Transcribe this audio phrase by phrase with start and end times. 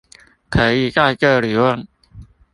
[0.49, 1.85] 可以在這裡問